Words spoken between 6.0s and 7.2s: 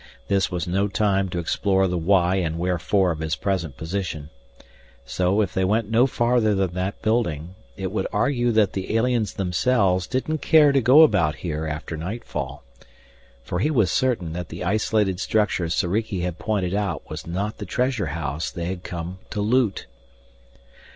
farther than that